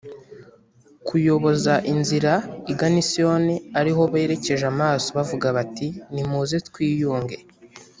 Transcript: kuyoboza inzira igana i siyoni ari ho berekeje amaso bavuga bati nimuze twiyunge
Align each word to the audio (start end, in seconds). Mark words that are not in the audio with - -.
kuyoboza 1.07 1.73
inzira 1.91 2.33
igana 2.71 2.97
i 3.03 3.05
siyoni 3.09 3.55
ari 3.79 3.91
ho 3.95 4.03
berekeje 4.13 4.65
amaso 4.73 5.07
bavuga 5.17 5.47
bati 5.57 5.87
nimuze 6.13 6.57
twiyunge 6.67 7.37